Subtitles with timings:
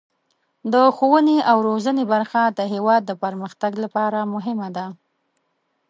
[0.73, 4.85] د ښوونې او روزنې برخه د هیواد د پرمختګ لپاره مهمه ده.